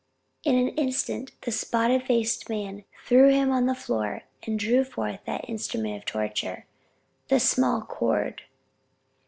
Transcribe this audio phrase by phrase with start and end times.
[0.43, 5.19] In an instant the spotted faced man threw him on the floor, and drew forth
[5.27, 6.65] that instrument of torture,
[7.27, 8.41] the small cord.